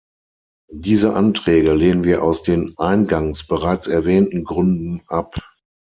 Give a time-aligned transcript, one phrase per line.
[0.73, 5.35] Diese Anträge lehnen wir aus den eingangs bereits erwähnten Gründen ab.